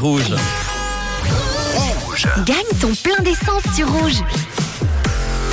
[0.00, 0.22] Rouge.
[2.46, 4.22] Gagne ton plein d'essence sur Rouge.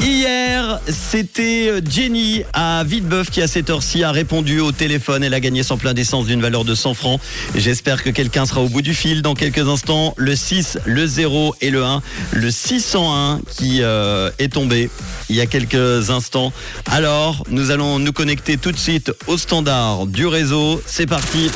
[0.03, 5.23] Hier, c'était euh, Jenny à Vitebeuf qui à cette heure-ci a répondu au téléphone.
[5.23, 7.19] Elle a gagné son plein d'essence d'une valeur de 100 francs.
[7.55, 10.13] J'espère que quelqu'un sera au bout du fil dans quelques instants.
[10.15, 12.03] Le 6, le 0 et le 1.
[12.33, 14.91] Le 601 qui euh, est tombé
[15.27, 16.53] il y a quelques instants.
[16.91, 20.83] Alors, nous allons nous connecter tout de suite au standard du réseau.
[20.85, 21.49] C'est parti.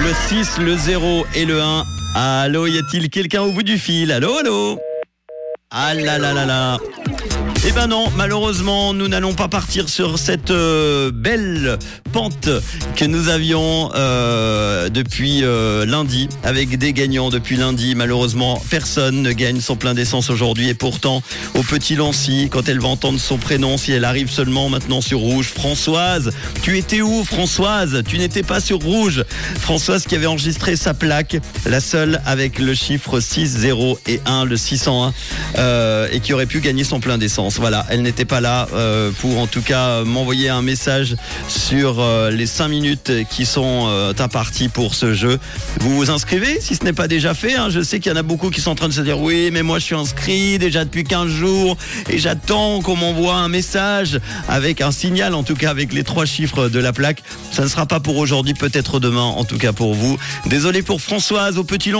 [0.00, 1.84] Le 6, le 0 et le 1.
[2.14, 4.12] Allô, y a-t-il quelqu'un au bout du fil?
[4.12, 4.78] Allô, allô?
[5.70, 6.78] Ah là là là là
[7.66, 11.78] eh ben non, malheureusement, nous n'allons pas partir sur cette euh, belle
[12.12, 12.48] pente
[12.96, 17.94] que nous avions euh, depuis euh, lundi, avec des gagnants depuis lundi.
[17.94, 20.68] Malheureusement, personne ne gagne son plein d'essence aujourd'hui.
[20.68, 21.22] Et pourtant,
[21.54, 25.18] au petit Lancy, quand elle va entendre son prénom, si elle arrive seulement maintenant sur
[25.18, 26.32] Rouge, Françoise,
[26.62, 28.02] tu étais où, Françoise?
[28.06, 29.24] Tu n'étais pas sur Rouge.
[29.60, 34.44] Françoise qui avait enregistré sa plaque, la seule avec le chiffre 6, 0 et 1,
[34.44, 35.12] le 601,
[36.12, 37.58] et qui aurait pu gagner son plein d'essence.
[37.58, 41.16] Voilà, elle n'était pas là euh, pour en tout cas m'envoyer un message
[41.48, 45.38] sur euh, les 5 minutes qui sont euh, imparties pour ce jeu.
[45.80, 47.54] Vous vous inscrivez si ce n'est pas déjà fait.
[47.54, 47.68] Hein.
[47.70, 49.50] Je sais qu'il y en a beaucoup qui sont en train de se dire oui,
[49.52, 51.76] mais moi je suis inscrit déjà depuis 15 jours
[52.10, 56.26] et j'attends qu'on m'envoie un message avec un signal, en tout cas avec les trois
[56.26, 57.22] chiffres de la plaque.
[57.52, 60.18] Ça ne sera pas pour aujourd'hui, peut-être demain, en tout cas pour vous.
[60.46, 61.96] Désolé pour Françoise au petit long.